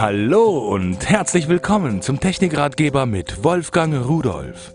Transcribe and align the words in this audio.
Hallo 0.00 0.58
und 0.72 1.08
herzlich 1.08 1.48
willkommen 1.48 2.02
zum 2.02 2.20
Technikratgeber 2.20 3.04
mit 3.04 3.42
Wolfgang 3.42 4.06
Rudolf. 4.06 4.72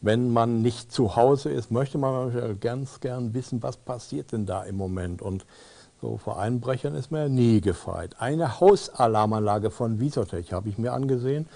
Wenn 0.00 0.30
man 0.30 0.62
nicht 0.62 0.90
zu 0.90 1.16
Hause 1.16 1.50
ist, 1.50 1.70
möchte 1.70 1.98
man 1.98 2.58
ganz 2.60 3.00
gern 3.00 3.34
wissen, 3.34 3.62
was 3.62 3.76
passiert 3.76 4.32
denn 4.32 4.46
da 4.46 4.62
im 4.62 4.76
Moment. 4.76 5.20
Und 5.20 5.44
so 6.00 6.16
vor 6.16 6.40
Einbrechern 6.40 6.94
ist 6.94 7.10
man 7.10 7.20
ja 7.20 7.28
nie 7.28 7.60
gefeit. 7.60 8.16
Eine 8.20 8.58
Hausalarmanlage 8.58 9.70
von 9.70 10.00
Visotech 10.00 10.54
habe 10.54 10.70
ich 10.70 10.78
mir 10.78 10.94
angesehen 10.94 11.46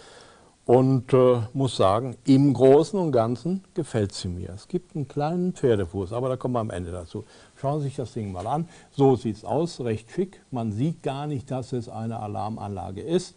und 0.66 1.12
äh, 1.12 1.42
muss 1.54 1.76
sagen, 1.76 2.16
im 2.24 2.52
Großen 2.52 2.98
und 2.98 3.12
Ganzen 3.12 3.62
gefällt 3.74 4.12
sie 4.12 4.26
mir. 4.28 4.50
Es 4.50 4.66
gibt 4.66 4.96
einen 4.96 5.06
kleinen 5.06 5.52
Pferdefuß, 5.52 6.12
aber 6.12 6.28
da 6.28 6.36
kommen 6.36 6.54
wir 6.54 6.60
am 6.60 6.70
Ende 6.70 6.90
dazu. 6.90 7.24
Schauen 7.54 7.78
Sie 7.80 7.86
sich 7.86 7.96
das 7.96 8.12
Ding 8.12 8.32
mal 8.32 8.46
an. 8.48 8.68
So 8.90 9.14
sieht 9.14 9.36
es 9.36 9.44
aus, 9.44 9.80
recht 9.80 10.10
schick. 10.10 10.42
Man 10.50 10.72
sieht 10.72 11.04
gar 11.04 11.28
nicht, 11.28 11.52
dass 11.52 11.72
es 11.72 11.88
eine 11.88 12.18
Alarmanlage 12.18 13.00
ist. 13.00 13.36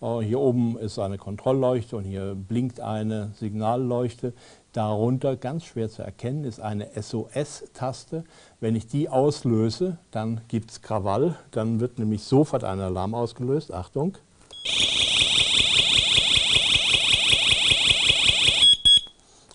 Äh, 0.00 0.20
hier 0.20 0.38
oben 0.38 0.78
ist 0.78 1.00
eine 1.00 1.18
Kontrollleuchte 1.18 1.96
und 1.96 2.04
hier 2.04 2.36
blinkt 2.36 2.78
eine 2.78 3.32
Signalleuchte. 3.34 4.32
Darunter, 4.72 5.34
ganz 5.34 5.64
schwer 5.64 5.90
zu 5.90 6.02
erkennen, 6.02 6.44
ist 6.44 6.60
eine 6.60 6.90
SOS-Taste. 6.94 8.22
Wenn 8.60 8.76
ich 8.76 8.86
die 8.86 9.08
auslöse, 9.08 9.98
dann 10.12 10.42
gibt 10.46 10.70
es 10.70 10.82
Krawall. 10.82 11.34
Dann 11.50 11.80
wird 11.80 11.98
nämlich 11.98 12.22
sofort 12.22 12.62
ein 12.62 12.78
Alarm 12.78 13.16
ausgelöst. 13.16 13.72
Achtung. 13.72 14.16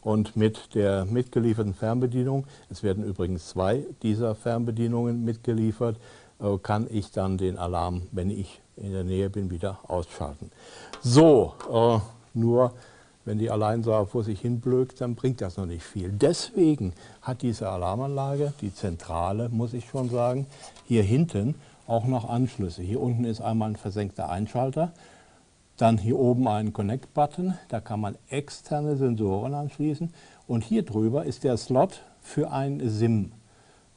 Und 0.03 0.35
mit 0.35 0.75
der 0.75 1.05
mitgelieferten 1.05 1.73
Fernbedienung, 1.73 2.45
es 2.70 2.84
werden 2.84 3.03
übrigens 3.03 3.49
zwei 3.49 3.85
dieser 4.02 4.35
Fernbedienungen 4.35 5.23
mitgeliefert, 5.23 5.98
äh, 6.39 6.57
kann 6.57 6.88
ich 6.89 7.12
dann 7.12 7.38
den 7.38 7.57
Alarm, 7.57 8.03
wenn 8.12 8.29
ich 8.29 8.62
in 8.76 8.91
der 8.91 9.03
Nähe 9.03 9.29
bin, 9.29 9.49
wieder 9.49 9.79
ausschalten. 9.88 10.52
So, 11.01 11.54
äh, 11.71 11.99
nur 12.34 12.74
wenn 13.26 13.37
die 13.37 13.49
allein 13.49 13.84
so 13.84 14.05
vor 14.05 14.24
sich 14.24 14.41
hin 14.41 14.59
blökt, 14.59 14.99
dann 14.99 15.15
bringt 15.15 15.40
das 15.40 15.55
noch 15.57 15.65
nicht 15.65 15.84
viel. 15.84 16.09
Deswegen 16.09 16.93
hat 17.21 17.41
diese 17.41 17.70
Alarmanlage, 17.70 18.54
die 18.59 18.74
zentrale, 18.74 19.48
muss 19.49 19.74
ich 19.74 19.87
schon 19.87 20.09
sagen, 20.09 20.46
hier 20.85 21.04
hinten 21.04 21.55
auch 21.87 22.05
noch 22.05 22.29
Anschlüsse. 22.29 22.81
Hier 22.81 22.99
unten 22.99 23.24
ist 23.24 23.41
einmal 23.41 23.70
ein 23.70 23.76
versenkter 23.76 24.29
Einschalter, 24.29 24.91
dann 25.77 25.98
hier 25.98 26.20
oben 26.20 26.48
einen 26.48 26.74
Connect-Button, 26.74 27.55
da 27.70 27.79
kann 27.79 27.99
man 27.99 28.18
externe 28.29 28.96
Sensoren 28.96 29.54
anschließen. 29.54 30.13
Und 30.48 30.63
hier 30.63 30.84
drüber 30.84 31.26
ist 31.26 31.43
der 31.43 31.57
Slot 31.57 32.04
für 32.21 32.52
ein 32.52 32.82
SIM. 32.90 33.32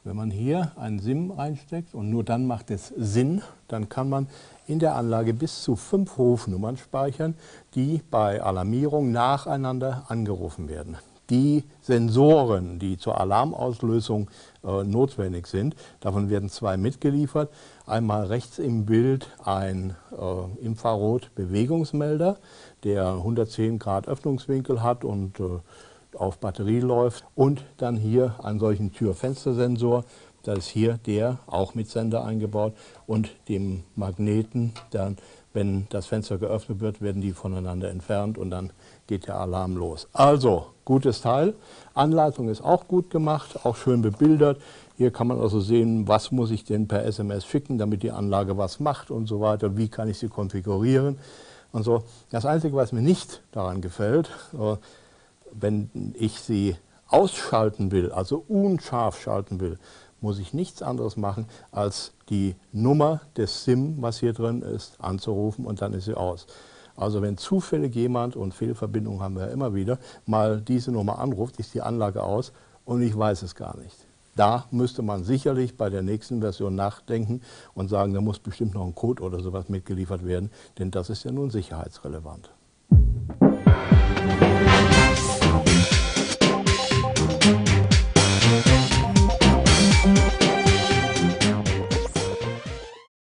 Wenn 0.03 0.15
man 0.15 0.31
hier 0.31 0.71
ein 0.77 0.99
SIM 0.99 1.31
reinsteckt 1.31 1.93
und 1.93 2.09
nur 2.09 2.23
dann 2.23 2.47
macht 2.47 2.71
es 2.71 2.93
Sinn, 2.95 3.41
dann 3.67 3.89
kann 3.89 4.09
man 4.09 4.27
in 4.65 4.79
der 4.79 4.95
Anlage 4.95 5.33
bis 5.33 5.61
zu 5.63 5.75
fünf 5.75 6.17
Rufnummern 6.17 6.77
speichern, 6.77 7.35
die 7.75 8.01
bei 8.09 8.41
Alarmierung 8.41 9.11
nacheinander 9.11 10.05
angerufen 10.07 10.69
werden 10.69 10.97
die 11.29 11.63
Sensoren, 11.81 12.79
die 12.79 12.97
zur 12.97 13.19
Alarmauslösung 13.19 14.29
äh, 14.63 14.83
notwendig 14.83 15.47
sind. 15.47 15.75
Davon 15.99 16.29
werden 16.29 16.49
zwei 16.49 16.77
mitgeliefert. 16.77 17.51
Einmal 17.85 18.25
rechts 18.25 18.59
im 18.59 18.85
Bild 18.85 19.29
ein 19.43 19.95
äh, 20.11 20.65
Infrarot-Bewegungsmelder, 20.65 22.37
der 22.83 23.07
110 23.07 23.79
Grad 23.79 24.07
Öffnungswinkel 24.07 24.83
hat 24.83 25.03
und 25.03 25.39
äh, 25.39 25.59
auf 26.15 26.39
Batterie 26.39 26.79
läuft. 26.79 27.25
Und 27.35 27.63
dann 27.77 27.97
hier 27.97 28.35
einen 28.43 28.59
solchen 28.59 28.91
Tür-Fenster-Sensor. 28.93 30.05
Das 30.47 30.59
ist 30.59 30.69
hier 30.69 30.97
der, 31.05 31.39
auch 31.45 31.75
mit 31.75 31.89
Sender 31.89 32.23
eingebaut, 32.23 32.71
und 33.05 33.31
dem 33.49 33.83
Magneten, 33.97 34.71
dann 34.91 35.17
wenn 35.51 35.87
das 35.89 36.05
Fenster 36.05 36.37
geöffnet 36.37 36.79
wird, 36.79 37.01
werden 37.01 37.21
die 37.21 37.33
voneinander 37.33 37.89
entfernt 37.89 38.37
und 38.37 38.51
dann 38.51 38.71
geht 39.07 39.27
der 39.27 39.39
Alarm 39.39 39.75
los. 39.75 40.07
Also, 40.13 40.67
gutes 40.85 41.19
Teil. 41.19 41.53
Anleitung 41.95 42.47
ist 42.47 42.63
auch 42.63 42.87
gut 42.87 43.09
gemacht, 43.09 43.65
auch 43.65 43.75
schön 43.75 44.01
bebildert. 44.01 44.61
Hier 44.95 45.11
kann 45.11 45.27
man 45.27 45.41
also 45.41 45.59
sehen, 45.59 46.07
was 46.07 46.31
muss 46.31 46.51
ich 46.51 46.63
denn 46.63 46.87
per 46.87 47.03
SMS 47.03 47.45
schicken, 47.45 47.77
damit 47.77 48.01
die 48.01 48.11
Anlage 48.11 48.57
was 48.57 48.79
macht 48.79 49.11
und 49.11 49.25
so 49.25 49.41
weiter. 49.41 49.75
Wie 49.75 49.89
kann 49.89 50.07
ich 50.07 50.17
sie 50.17 50.29
konfigurieren 50.29 51.17
und 51.73 51.83
so. 51.83 52.03
Das 52.29 52.45
Einzige, 52.45 52.75
was 52.77 52.93
mir 52.93 53.01
nicht 53.01 53.41
daran 53.51 53.81
gefällt, 53.81 54.29
äh, 54.53 54.77
wenn 55.51 56.13
ich 56.17 56.39
sie 56.39 56.77
ausschalten 57.07 57.91
will, 57.91 58.11
also 58.11 58.43
unscharf 58.47 59.19
schalten 59.19 59.59
will, 59.59 59.77
muss 60.21 60.39
ich 60.39 60.53
nichts 60.53 60.81
anderes 60.81 61.17
machen, 61.17 61.47
als 61.71 62.13
die 62.29 62.55
Nummer 62.71 63.21
des 63.35 63.63
SIM, 63.63 64.01
was 64.01 64.19
hier 64.19 64.33
drin 64.33 64.61
ist, 64.61 64.99
anzurufen 64.99 65.65
und 65.65 65.81
dann 65.81 65.93
ist 65.93 66.05
sie 66.05 66.15
aus. 66.15 66.47
Also 66.95 67.21
wenn 67.21 67.37
zufällig 67.37 67.93
jemand, 67.95 68.35
und 68.35 68.53
Fehlverbindungen 68.53 69.21
haben 69.21 69.35
wir 69.35 69.47
ja 69.47 69.51
immer 69.51 69.75
wieder, 69.75 69.99
mal 70.25 70.59
diese 70.61 70.91
Nummer 70.91 71.19
anruft, 71.19 71.57
ist 71.57 71.73
die 71.75 71.81
Anlage 71.81 72.23
aus 72.23 72.51
und 72.85 73.01
ich 73.01 73.15
weiß 73.15 73.43
es 73.43 73.53
gar 73.53 73.77
nicht. 73.77 73.95
Da 74.35 74.65
müsste 74.71 75.01
man 75.01 75.23
sicherlich 75.23 75.77
bei 75.77 75.89
der 75.89 76.01
nächsten 76.01 76.41
Version 76.41 76.75
nachdenken 76.75 77.41
und 77.73 77.89
sagen, 77.89 78.13
da 78.13 78.21
muss 78.21 78.39
bestimmt 78.39 78.73
noch 78.73 78.85
ein 78.85 78.95
Code 78.95 79.23
oder 79.23 79.39
sowas 79.39 79.69
mitgeliefert 79.69 80.25
werden, 80.25 80.51
denn 80.79 80.91
das 80.91 81.09
ist 81.09 81.23
ja 81.23 81.31
nun 81.31 81.49
sicherheitsrelevant. 81.49 82.51
Musik 82.89 84.46